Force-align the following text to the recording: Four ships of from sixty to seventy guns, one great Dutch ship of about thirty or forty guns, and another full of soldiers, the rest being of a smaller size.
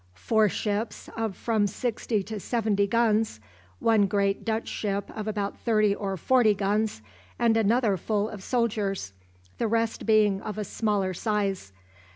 Four 0.15 0.49
ships 0.49 1.11
of 1.15 1.35
from 1.37 1.67
sixty 1.67 2.23
to 2.23 2.39
seventy 2.39 2.87
guns, 2.87 3.39
one 3.77 4.07
great 4.07 4.43
Dutch 4.43 4.67
ship 4.67 5.11
of 5.15 5.27
about 5.27 5.59
thirty 5.59 5.93
or 5.93 6.17
forty 6.17 6.55
guns, 6.55 7.03
and 7.37 7.55
another 7.55 7.97
full 7.97 8.27
of 8.27 8.41
soldiers, 8.41 9.13
the 9.59 9.67
rest 9.67 10.07
being 10.07 10.41
of 10.41 10.57
a 10.57 10.63
smaller 10.63 11.13
size. 11.13 11.71